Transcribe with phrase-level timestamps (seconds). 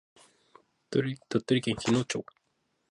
[0.89, 2.25] 鳥取県日野町